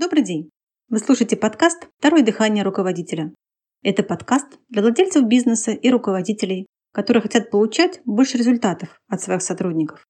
[0.00, 0.48] Добрый день!
[0.88, 3.34] Вы слушаете подкаст «Второе дыхание руководителя».
[3.82, 10.06] Это подкаст для владельцев бизнеса и руководителей, которые хотят получать больше результатов от своих сотрудников.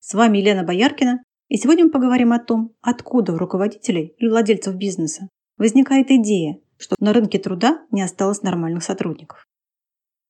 [0.00, 4.76] С вами Елена Бояркина, и сегодня мы поговорим о том, откуда у руководителей и владельцев
[4.76, 9.46] бизнеса возникает идея, что на рынке труда не осталось нормальных сотрудников.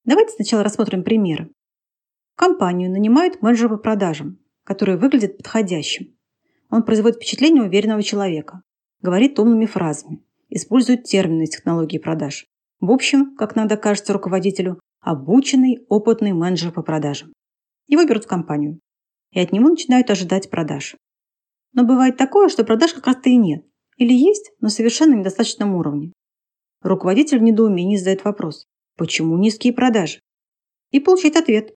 [0.05, 1.53] Давайте сначала рассмотрим примеры.
[2.35, 6.17] Компанию нанимают менеджера по продажам, который выглядит подходящим.
[6.69, 8.63] Он производит впечатление уверенного человека,
[9.03, 12.47] говорит умными фразами, использует термины из технологии продаж.
[12.81, 17.33] В общем, как иногда кажется руководителю, обученный, опытный менеджер по продажам.
[17.89, 18.79] Его берут в компанию,
[19.33, 20.97] и от него начинают ожидать продаж.
[21.73, 23.65] Но бывает такое, что продаж как раз-то и нет.
[23.97, 26.13] Или есть, но совершенно недостаточном уровне.
[26.83, 28.67] Руководитель в недоумении задает вопрос,
[28.97, 30.21] почему низкие продажи?
[30.91, 31.75] И получает ответ.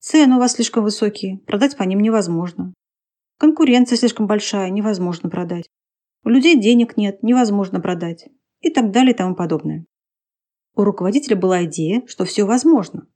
[0.00, 2.74] Цены у вас слишком высокие, продать по ним невозможно.
[3.38, 5.68] Конкуренция слишком большая, невозможно продать.
[6.24, 8.28] У людей денег нет, невозможно продать.
[8.60, 9.84] И так далее и тому подобное.
[10.74, 13.06] У руководителя была идея, что все возможно.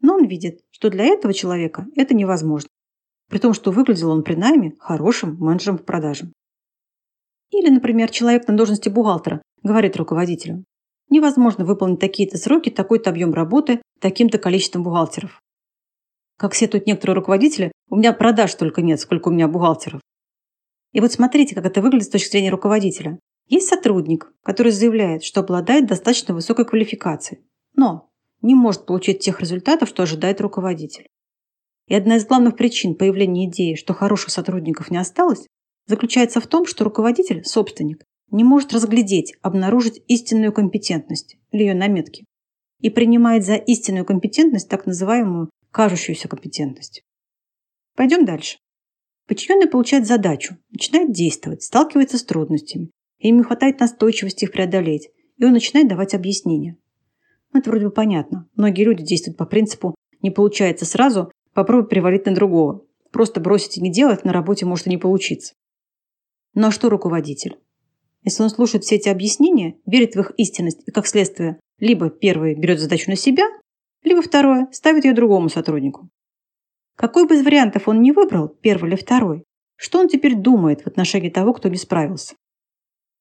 [0.00, 2.68] Но он видит, что для этого человека это невозможно.
[3.28, 6.32] При том, что выглядел он при найме хорошим менеджером по продажам.
[7.50, 10.64] Или, например, человек на должности бухгалтера говорит руководителю,
[11.08, 15.40] невозможно выполнить такие-то сроки, такой-то объем работы, таким-то количеством бухгалтеров.
[16.36, 20.00] Как сетуют некоторые руководители, у меня продаж только нет, сколько у меня бухгалтеров.
[20.92, 23.18] И вот смотрите, как это выглядит с точки зрения руководителя.
[23.46, 27.42] Есть сотрудник, который заявляет, что обладает достаточно высокой квалификацией,
[27.74, 28.10] но
[28.42, 31.06] не может получить тех результатов, что ожидает руководитель.
[31.86, 35.46] И одна из главных причин появления идеи, что хороших сотрудников не осталось,
[35.86, 42.26] заключается в том, что руководитель, собственник, не может разглядеть, обнаружить истинную компетентность или ее наметки
[42.80, 47.02] и принимает за истинную компетентность так называемую кажущуюся компетентность.
[47.96, 48.58] Пойдем дальше.
[49.28, 55.44] Подчиненный получает задачу, начинает действовать, сталкивается с трудностями, и ему хватает настойчивости их преодолеть, и
[55.44, 56.78] он начинает давать объяснения.
[57.52, 58.48] Это вроде бы понятно.
[58.56, 62.86] Многие люди действуют по принципу «не получается сразу, попробуй перевалить на другого».
[63.12, 65.54] Просто бросить и не делать на работе может и не получиться.
[66.54, 67.58] Ну а что руководитель?
[68.22, 72.54] Если он слушает все эти объяснения, верит в их истинность и, как следствие, либо первый
[72.54, 73.44] берет задачу на себя,
[74.02, 76.10] либо второе ставит ее другому сотруднику.
[76.98, 79.44] Какой бы из вариантов он не выбрал, первый или второй,
[79.76, 82.34] что он теперь думает в отношении того, кто не справился?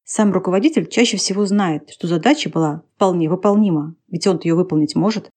[0.03, 5.29] Сам руководитель чаще всего знает, что задача была вполне выполнима, ведь он ее выполнить может.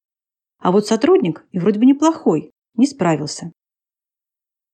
[0.59, 3.53] А вот сотрудник, и вроде бы неплохой, не справился.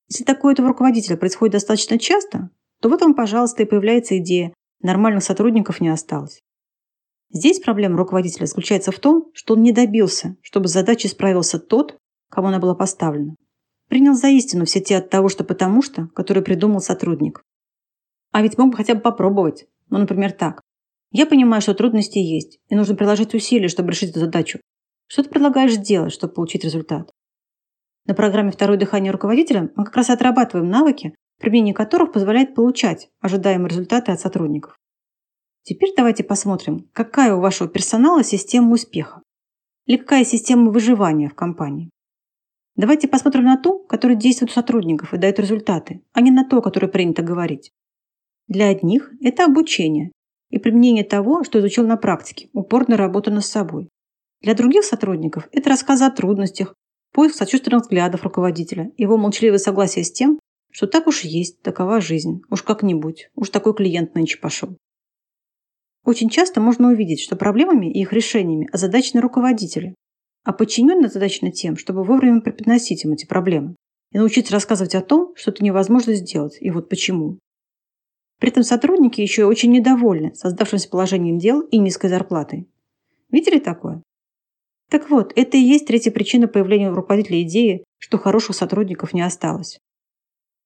[0.08, 2.50] Если такое-то у руководителя происходит достаточно часто,
[2.80, 6.40] то в этом, пожалуйста, и появляется идея нормальных сотрудников не осталось.
[7.32, 11.98] Здесь проблема руководителя заключается в том, что он не добился, чтобы с задачей справился тот,
[12.30, 13.34] кому она была поставлена.
[13.96, 17.42] Принял за истину все те от того, что потому что, которые придумал сотрудник.
[18.30, 19.68] А ведь мог бы хотя бы попробовать.
[19.88, 20.60] Ну, например, так.
[21.12, 24.60] Я понимаю, что трудности есть, и нужно приложить усилия, чтобы решить эту задачу.
[25.06, 27.10] Что ты предлагаешь сделать, чтобы получить результат?
[28.04, 33.70] На программе «Второе дыхание руководителя» мы как раз отрабатываем навыки, применение которых позволяет получать ожидаемые
[33.70, 34.76] результаты от сотрудников.
[35.62, 39.22] Теперь давайте посмотрим, какая у вашего персонала система успеха
[39.86, 41.88] или какая система выживания в компании.
[42.76, 46.60] Давайте посмотрим на ту, которая действует у сотрудников и дает результаты, а не на то,
[46.60, 47.72] которое принято говорить.
[48.48, 50.12] Для одних это обучение
[50.50, 53.88] и применение того, что изучил на практике, упорная работа над собой.
[54.42, 56.74] Для других сотрудников это рассказы о трудностях,
[57.12, 60.38] поиск сочувственных взглядов руководителя, его молчаливое согласие с тем,
[60.70, 64.76] что так уж есть, такова жизнь, уж как-нибудь, уж такой клиент нынче пошел.
[66.04, 69.94] Очень часто можно увидеть, что проблемами и их решениями озадачены руководители,
[70.46, 73.74] а подчиненный задачен тем, чтобы вовремя преподносить им эти проблемы
[74.12, 77.40] и научиться рассказывать о том, что это невозможно сделать, и вот почему.
[78.38, 82.68] При этом сотрудники еще очень недовольны создавшимся положением дел и низкой зарплатой.
[83.28, 84.02] Видели такое?
[84.88, 89.22] Так вот, это и есть третья причина появления у руководителя идеи, что хороших сотрудников не
[89.22, 89.80] осталось.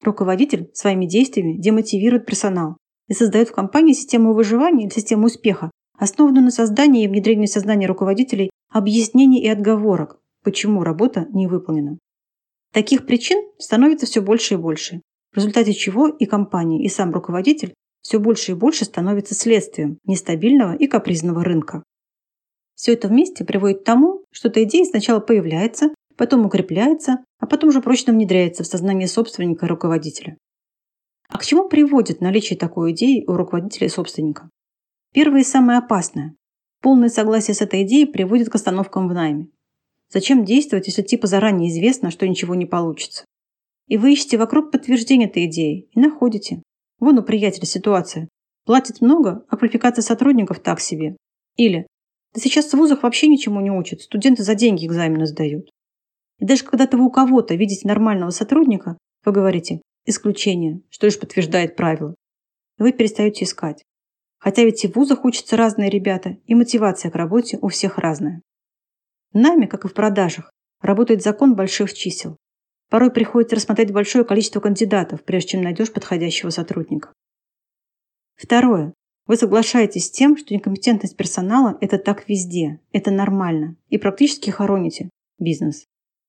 [0.03, 2.77] Руководитель своими действиями демотивирует персонал
[3.09, 7.51] и создает в компании систему выживания или систему успеха, основанную на создании и внедрении в
[7.51, 11.99] сознание руководителей объяснений и отговорок, почему работа не выполнена.
[12.73, 15.03] Таких причин становится все больше и больше,
[15.33, 20.75] в результате чего и компания, и сам руководитель все больше и больше становится следствием нестабильного
[20.75, 21.83] и капризного рынка.
[22.75, 27.69] Все это вместе приводит к тому, что эта идея сначала появляется, потом укрепляется, а потом
[27.69, 30.39] уже прочно внедряется в сознание собственника и руководителя.
[31.29, 34.49] А к чему приводит наличие такой идеи у руководителя и собственника?
[35.13, 36.35] Первое и самое опасное.
[36.81, 39.49] Полное согласие с этой идеей приводит к остановкам в найме.
[40.13, 43.25] Зачем действовать, если типа заранее известно, что ничего не получится?
[43.87, 46.63] И вы ищете вокруг подтверждения этой идеи и находите.
[46.99, 48.29] Вон у приятеля ситуация.
[48.65, 51.17] Платят много, а квалификация сотрудников так себе.
[51.57, 51.87] Или
[52.33, 55.69] да сейчас в вузах вообще ничему не учат, студенты за деньги экзамены сдают.
[56.39, 61.77] И даже когда вы у кого-то видите нормального сотрудника, вы говорите «исключение», что лишь подтверждает
[61.77, 62.15] правило.
[62.79, 63.83] И вы перестаете искать.
[64.41, 68.43] Хотя ведь и в вузах учатся разные ребята, и мотивация к работе у всех разная.
[69.33, 70.51] Нами, как и в продажах,
[70.81, 72.37] работает закон больших чисел.
[72.89, 77.13] Порой приходится рассмотреть большое количество кандидатов, прежде чем найдешь подходящего сотрудника.
[78.35, 78.95] Второе.
[79.27, 85.11] Вы соглашаетесь с тем, что некомпетентность персонала– это так везде, это нормально, и практически хороните
[85.39, 85.85] бизнес.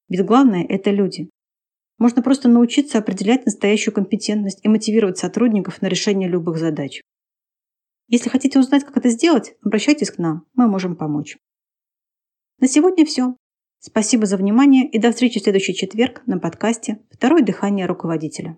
[0.09, 1.29] Ведь главное– это люди.
[1.97, 7.01] Можно просто научиться определять настоящую компетентность и мотивировать сотрудников на решение любых задач.
[8.11, 11.37] Если хотите узнать, как это сделать, обращайтесь к нам, мы можем помочь.
[12.59, 13.37] На сегодня все.
[13.79, 18.49] Спасибо за внимание и до встречи в следующий четверг на подкасте «Второе дыхание руководителя».